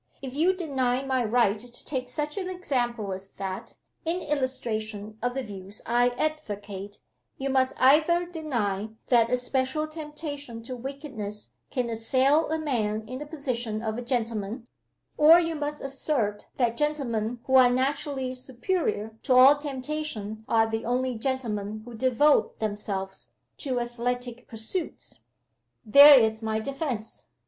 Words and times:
If 0.19 0.33
you 0.33 0.53
deny 0.55 1.05
my 1.05 1.23
right 1.23 1.59
to 1.59 1.85
take 1.85 2.09
such 2.09 2.35
an 2.35 2.49
example 2.49 3.13
as 3.13 3.29
that, 3.33 3.75
in 4.03 4.19
illustration 4.21 5.19
of 5.21 5.35
the 5.35 5.43
views 5.43 5.83
I 5.85 6.09
advocate, 6.17 6.97
you 7.37 7.51
must 7.51 7.75
either 7.79 8.25
deny 8.25 8.89
that 9.09 9.29
a 9.29 9.35
special 9.35 9.87
temptation 9.87 10.63
to 10.63 10.75
wickedness 10.75 11.53
can 11.69 11.87
assail 11.87 12.49
a 12.49 12.57
man 12.57 13.07
in 13.07 13.19
the 13.19 13.27
position 13.27 13.83
of 13.83 13.95
a 13.99 14.01
gentleman, 14.01 14.65
or 15.17 15.39
you 15.39 15.53
must 15.53 15.83
assert 15.83 16.47
that 16.55 16.77
gentlemen 16.77 17.39
who 17.43 17.53
are 17.57 17.69
naturally 17.69 18.33
superior 18.33 19.15
to 19.21 19.33
all 19.35 19.55
temptation 19.55 20.45
are 20.49 20.67
the 20.67 20.83
only 20.83 21.13
gentlemen 21.13 21.83
who 21.85 21.93
devote 21.93 22.57
themselves 22.57 23.29
to 23.59 23.79
athletic 23.79 24.47
pursuits. 24.47 25.19
There 25.85 26.19
is 26.19 26.41
my 26.41 26.59
defense. 26.59 27.27